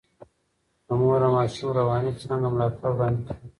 [0.85, 3.47] د مور او ماشوم رواني څانګه ملاتړ وړاندې کوي.